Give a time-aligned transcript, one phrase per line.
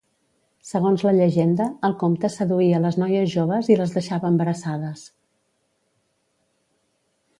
[0.67, 5.07] Segons la llegenda, el comte seduïa les noies joves i les deixava embarassades.